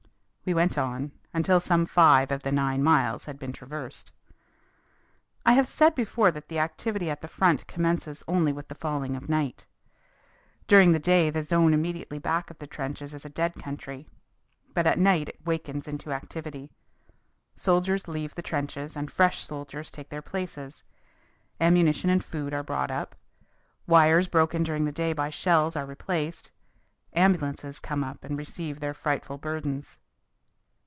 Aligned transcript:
We 0.43 0.55
went 0.55 0.77
on, 0.77 1.11
until 1.33 1.59
some 1.61 1.85
five 1.85 2.29
of 2.31 2.41
the 2.41 2.51
nine 2.51 2.83
miles 2.83 3.23
had 3.25 3.37
been 3.39 3.53
traversed. 3.53 4.11
I 5.45 5.53
have 5.53 5.67
said 5.67 5.93
before 5.95 6.29
that 6.31 6.49
the 6.49 6.59
activity 6.59 7.09
at 7.11 7.21
the 7.21 7.27
front 7.29 7.67
commences 7.67 8.23
only 8.27 8.51
with 8.51 8.67
the 8.67 8.75
falling 8.75 9.15
of 9.15 9.29
night. 9.29 9.65
During 10.67 10.91
the 10.91 10.99
day 10.99 11.29
the 11.29 11.43
zone 11.43 11.73
immediately 11.75 12.17
back 12.19 12.49
of 12.49 12.57
the 12.57 12.65
trenches 12.67 13.13
is 13.13 13.23
a 13.23 13.29
dead 13.29 13.53
country. 13.53 14.07
But 14.73 14.87
at 14.87 14.97
night 14.99 15.29
it 15.29 15.39
wakens 15.45 15.87
into 15.87 16.11
activity. 16.11 16.71
Soldiers 17.55 18.07
leave 18.09 18.33
the 18.35 18.41
trenches 18.41 18.97
and 18.97 19.11
fresh 19.11 19.45
soldiers 19.45 19.89
take 19.91 20.09
their 20.09 20.23
places, 20.23 20.83
ammunition 21.61 22.09
and 22.09 22.25
food 22.25 22.51
are 22.53 22.63
brought 22.63 22.91
up, 22.91 23.15
wires 23.87 24.27
broken 24.27 24.63
during 24.63 24.83
the 24.85 24.91
day 24.91 25.13
by 25.13 25.29
shells 25.29 25.75
are 25.77 25.85
replaced, 25.85 26.51
ambulances 27.13 27.79
come 27.79 28.03
up 28.03 28.23
and 28.25 28.37
receive 28.39 28.79
their 28.81 28.95
frightful 28.95 29.37
burdens. 29.37 29.99